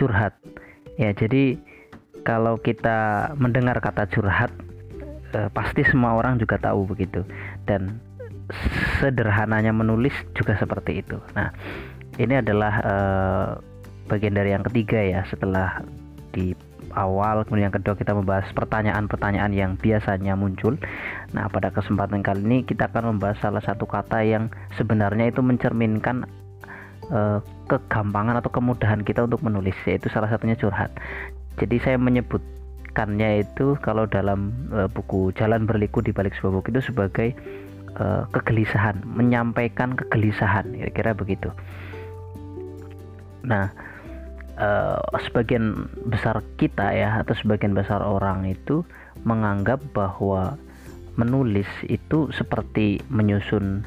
curhat. 0.00 0.32
Ya, 0.96 1.12
jadi 1.12 1.60
kalau 2.24 2.56
kita 2.56 3.32
mendengar 3.36 3.76
kata 3.84 4.08
curhat 4.08 4.48
eh, 5.36 5.52
pasti 5.52 5.84
semua 5.84 6.16
orang 6.16 6.40
juga 6.40 6.56
tahu 6.56 6.88
begitu 6.88 7.20
dan 7.68 8.00
sederhananya 8.98 9.76
menulis 9.76 10.16
juga 10.32 10.56
seperti 10.56 11.04
itu. 11.04 11.20
Nah, 11.36 11.52
ini 12.16 12.40
adalah 12.40 12.74
eh, 12.80 13.48
bagian 14.08 14.34
dari 14.34 14.56
yang 14.56 14.64
ketiga 14.66 14.98
ya 14.98 15.20
setelah 15.28 15.84
di 16.34 16.56
awal 16.94 17.46
kemudian 17.46 17.70
yang 17.70 17.76
kedua 17.78 17.94
kita 17.94 18.10
membahas 18.10 18.50
pertanyaan-pertanyaan 18.50 19.52
yang 19.54 19.72
biasanya 19.78 20.34
muncul 20.34 20.74
nah 21.30 21.46
pada 21.46 21.70
kesempatan 21.70 22.22
kali 22.22 22.42
ini 22.42 22.58
kita 22.66 22.90
akan 22.90 23.14
membahas 23.16 23.38
salah 23.38 23.62
satu 23.62 23.86
kata 23.86 24.26
yang 24.26 24.50
sebenarnya 24.74 25.30
itu 25.30 25.38
mencerminkan 25.42 26.26
uh, 27.10 27.38
kegampangan 27.66 28.38
atau 28.40 28.50
kemudahan 28.50 29.02
kita 29.04 29.26
untuk 29.26 29.42
menulis 29.44 29.76
yaitu 29.86 30.08
salah 30.10 30.30
satunya 30.30 30.56
curhat. 30.56 30.90
Jadi 31.58 31.76
saya 31.82 31.96
menyebutkannya 32.00 33.44
itu 33.44 33.76
kalau 33.84 34.08
dalam 34.08 34.54
uh, 34.72 34.88
buku 34.88 35.34
Jalan 35.36 35.68
Berliku 35.68 36.00
di 36.00 36.14
balik 36.14 36.34
sebuah 36.38 36.62
buku 36.62 36.72
itu 36.72 36.82
sebagai 36.82 37.36
uh, 37.98 38.24
kegelisahan 38.32 39.02
menyampaikan 39.04 39.94
kegelisahan 39.94 40.70
kira-kira 40.72 41.10
begitu. 41.12 41.50
Nah 43.44 43.70
uh, 44.60 45.00
sebagian 45.26 45.90
besar 46.06 46.40
kita 46.60 46.92
ya 46.94 47.20
atau 47.24 47.34
sebagian 47.34 47.74
besar 47.74 48.00
orang 48.04 48.46
itu 48.46 48.86
menganggap 49.24 49.82
bahwa 49.92 50.56
menulis 51.18 51.68
itu 51.90 52.30
seperti 52.32 53.02
menyusun 53.12 53.84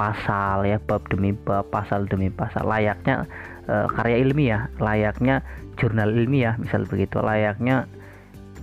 pasal 0.00 0.64
ya 0.64 0.80
bab 0.80 1.04
demi 1.12 1.36
bab 1.36 1.68
pasal 1.68 2.08
demi 2.08 2.32
pasal. 2.32 2.64
Layaknya 2.64 3.28
uh, 3.68 3.84
karya 3.92 4.24
ilmiah 4.24 4.72
layaknya 4.80 5.44
jurnal 5.76 6.08
ilmiah 6.08 6.56
misal 6.56 6.88
begitu. 6.88 7.20
Layaknya 7.20 7.84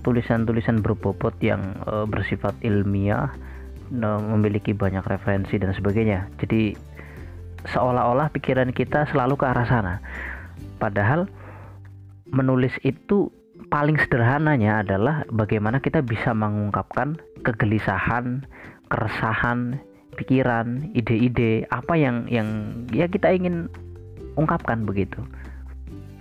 tulisan-tulisan 0.02 0.82
berbobot 0.82 1.38
yang 1.38 1.78
uh, 1.86 2.02
bersifat 2.10 2.58
ilmiah 2.66 3.30
memiliki 3.94 4.76
banyak 4.76 5.00
referensi 5.06 5.56
dan 5.56 5.72
sebagainya. 5.72 6.28
Jadi 6.36 6.76
seolah-olah 7.72 8.28
pikiran 8.34 8.68
kita 8.74 9.08
selalu 9.08 9.40
ke 9.40 9.46
arah 9.48 9.64
sana. 9.64 9.94
Padahal 10.76 11.24
menulis 12.28 12.76
itu 12.84 13.32
paling 13.72 13.96
sederhananya 13.96 14.84
adalah 14.84 15.24
bagaimana 15.32 15.80
kita 15.80 16.04
bisa 16.04 16.36
mengungkapkan 16.36 17.16
kegelisahan, 17.48 18.44
keresahan, 18.92 19.80
pikiran, 20.18 20.90
ide-ide 20.98 21.64
apa 21.70 21.94
yang 21.94 22.26
yang 22.26 22.74
ya 22.90 23.06
kita 23.06 23.30
ingin 23.30 23.70
ungkapkan 24.34 24.82
begitu. 24.82 25.22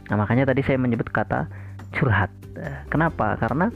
Nah, 0.08 0.16
makanya 0.16 0.54
tadi 0.54 0.62
saya 0.62 0.78
menyebut 0.78 1.10
kata 1.10 1.50
curhat. 1.98 2.30
Kenapa? 2.94 3.38
Karena 3.42 3.74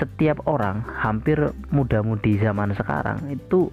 setiap 0.00 0.44
orang 0.44 0.84
hampir 0.84 1.40
muda-mudi 1.72 2.36
zaman 2.36 2.76
sekarang 2.76 3.16
itu 3.32 3.72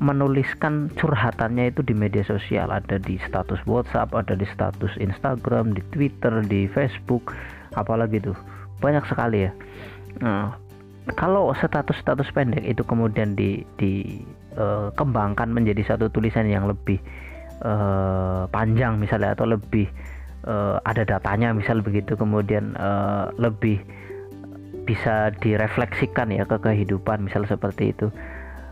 menuliskan 0.00 0.88
curhatannya 0.96 1.76
itu 1.76 1.84
di 1.84 1.92
media 1.92 2.24
sosial 2.24 2.72
ada 2.72 2.96
di 2.96 3.20
status 3.20 3.60
WhatsApp 3.68 4.16
ada 4.16 4.32
di 4.32 4.48
status 4.48 4.96
Instagram 4.96 5.76
di 5.76 5.84
Twitter 5.92 6.40
di 6.48 6.64
Facebook 6.72 7.36
apalagi 7.76 8.24
tuh 8.24 8.36
banyak 8.80 9.04
sekali 9.04 9.44
ya 9.48 9.52
nah, 10.24 10.56
kalau 11.20 11.52
status-status 11.52 12.32
pendek 12.32 12.64
itu 12.64 12.80
kemudian 12.80 13.36
di 13.36 13.60
dikembangkan 13.76 14.39
uh, 14.56 15.46
menjadi 15.46 15.82
satu 15.94 16.10
tulisan 16.10 16.48
yang 16.48 16.66
lebih 16.66 16.98
uh, 17.62 18.48
panjang 18.50 18.96
misalnya 18.98 19.36
atau 19.36 19.46
lebih 19.46 19.86
uh, 20.46 20.80
ada 20.84 21.04
datanya 21.04 21.52
misal 21.52 21.84
begitu 21.84 22.16
kemudian 22.16 22.74
uh, 22.76 23.32
lebih 23.36 23.80
bisa 24.88 25.30
direfleksikan 25.38 26.34
ya 26.34 26.42
ke 26.48 26.56
kehidupan 26.58 27.22
misal 27.22 27.46
seperti 27.46 27.94
itu. 27.94 28.08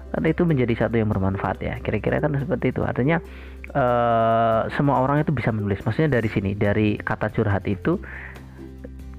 Kan 0.09 0.25
itu 0.25 0.49
menjadi 0.49 0.89
satu 0.89 0.97
yang 0.97 1.13
bermanfaat 1.13 1.61
ya 1.61 1.77
kira-kira 1.85 2.19
kan 2.19 2.33
seperti 2.35 2.73
itu. 2.73 2.81
Artinya 2.83 3.21
uh, 3.77 4.67
semua 4.73 5.05
orang 5.05 5.23
itu 5.23 5.31
bisa 5.31 5.53
menulis. 5.53 5.85
Maksudnya 5.85 6.19
dari 6.19 6.29
sini 6.33 6.57
dari 6.57 6.97
kata 6.97 7.29
curhat 7.31 7.69
itu 7.69 8.01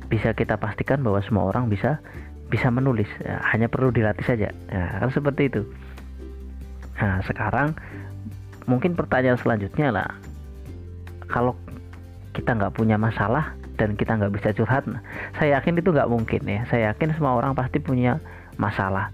bisa 0.09 0.33
kita 0.33 0.57
pastikan 0.57 1.05
bahwa 1.05 1.21
semua 1.21 1.45
orang 1.53 1.69
bisa 1.69 2.01
bisa 2.49 2.73
menulis. 2.73 3.07
Ya, 3.21 3.37
hanya 3.53 3.69
perlu 3.69 3.93
dilatih 3.93 4.25
saja. 4.25 4.49
Ya, 4.49 4.83
kan 4.97 5.13
seperti 5.13 5.53
itu 5.53 5.61
nah 6.99 7.23
sekarang 7.23 7.73
mungkin 8.69 8.93
pertanyaan 8.93 9.39
selanjutnya 9.39 9.89
lah. 9.89 10.09
Kalau 11.25 11.57
kita 12.37 12.53
nggak 12.53 12.77
punya 12.77 13.01
masalah 13.01 13.57
dan 13.79 13.97
kita 13.97 14.19
nggak 14.19 14.33
bisa 14.35 14.53
curhat 14.53 14.85
nah, 14.85 15.01
saya 15.39 15.57
yakin 15.57 15.81
itu 15.81 15.89
nggak 15.89 16.09
mungkin 16.11 16.41
ya. 16.45 16.61
Saya 16.69 16.93
yakin 16.93 17.17
semua 17.17 17.39
orang 17.41 17.57
pasti 17.57 17.81
punya 17.81 18.21
masalah. 18.61 19.09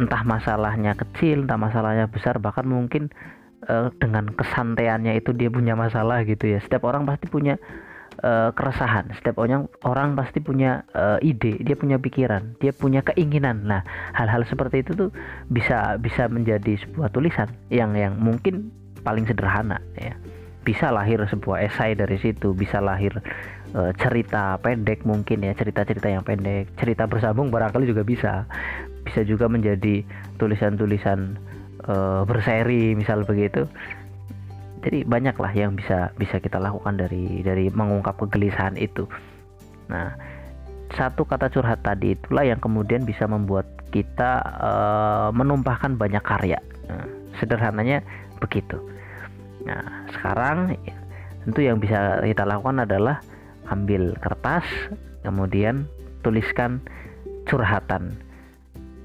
Entah 0.00 0.24
masalahnya 0.24 0.96
kecil 0.96 1.44
entah 1.44 1.60
masalahnya 1.60 2.08
besar 2.08 2.40
bahkan 2.40 2.64
mungkin 2.64 3.12
uh, 3.68 3.92
dengan 4.00 4.32
kesantaiannya 4.32 5.20
itu 5.20 5.36
dia 5.36 5.52
punya 5.52 5.76
masalah 5.76 6.24
gitu 6.24 6.48
ya. 6.48 6.58
Setiap 6.64 6.88
orang 6.88 7.04
pasti 7.04 7.28
punya 7.28 7.60
uh, 8.22 8.50
keresahan. 8.54 9.10
Setiap 9.18 9.36
orang 9.42 9.68
orang 9.84 10.14
pasti 10.16 10.38
punya 10.38 10.86
uh, 10.96 11.18
ide 11.20 11.60
dia 11.60 11.76
punya 11.76 11.98
pikiran 11.98 12.56
dia 12.62 12.72
punya 12.72 13.02
keinginan. 13.04 13.66
Nah 13.66 13.82
hal-hal 14.16 14.46
seperti 14.46 14.86
itu 14.86 14.96
tuh 14.96 15.10
bisa 15.50 15.98
bisa 15.98 16.30
menjadi 16.30 16.78
sebuah 16.80 17.12
tulisan 17.12 17.50
yang 17.68 17.92
yang 17.98 18.16
mungkin 18.16 18.70
paling 19.02 19.26
sederhana 19.28 19.82
ya. 19.98 20.14
Bisa 20.62 20.94
lahir 20.94 21.18
sebuah 21.26 21.66
esai 21.66 21.98
dari 21.98 22.22
situ 22.22 22.54
bisa 22.54 22.78
lahir 22.78 23.18
uh, 23.74 23.90
cerita 23.98 24.56
pendek 24.62 25.02
mungkin 25.02 25.42
ya. 25.42 25.52
Cerita-cerita 25.58 26.06
yang 26.06 26.22
pendek 26.22 26.70
cerita 26.78 27.04
bersambung 27.10 27.50
barangkali 27.50 27.90
juga 27.90 28.06
bisa. 28.06 28.46
Bisa 29.02 29.26
juga 29.26 29.50
menjadi 29.50 30.06
tulisan-tulisan 30.38 31.34
uh, 31.90 32.22
berseri 32.22 32.94
misal 32.94 33.26
begitu 33.26 33.66
jadi 34.82 35.06
banyaklah 35.06 35.52
yang 35.54 35.78
bisa 35.78 36.10
bisa 36.18 36.42
kita 36.42 36.58
lakukan 36.58 36.98
dari 36.98 37.40
dari 37.40 37.70
mengungkap 37.70 38.18
kegelisahan 38.18 38.76
itu 38.76 39.06
nah 39.88 40.14
satu 40.92 41.24
kata 41.24 41.48
curhat 41.48 41.80
tadi 41.80 42.12
itulah 42.12 42.44
yang 42.44 42.60
kemudian 42.60 43.08
bisa 43.08 43.24
membuat 43.24 43.64
kita 43.88 44.44
uh, 44.60 45.28
menumpahkan 45.32 45.96
banyak 45.96 46.20
karya 46.20 46.60
nah, 46.90 47.06
sederhananya 47.40 48.04
begitu 48.42 48.76
nah 49.64 50.04
sekarang 50.12 50.76
tentu 51.46 51.60
yang 51.62 51.80
bisa 51.80 52.20
kita 52.20 52.44
lakukan 52.44 52.84
adalah 52.84 53.22
ambil 53.70 54.12
kertas 54.20 54.66
kemudian 55.22 55.86
tuliskan 56.22 56.82
curhatan 57.46 58.14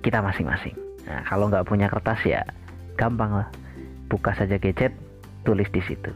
kita 0.02 0.22
masing-masing. 0.22 0.76
Nah, 1.04 1.24
kalau 1.26 1.50
nggak 1.50 1.66
punya 1.68 1.88
kertas 1.90 2.22
ya 2.24 2.42
gampang 2.96 3.44
lah. 3.44 3.50
Buka 4.08 4.32
saja 4.32 4.56
gadget, 4.56 4.96
tulis 5.48 5.72
di 5.72 5.80
situ. 5.88 6.12